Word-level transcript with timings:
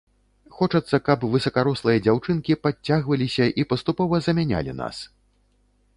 Хочацца, 0.59 0.99
каб 1.09 1.25
высакарослыя 1.35 1.97
дзяўчынкі 2.07 2.57
падцягваліся 2.63 3.45
і 3.61 3.69
паступова 3.75 4.15
замянялі 4.29 4.71
нас. 4.83 4.97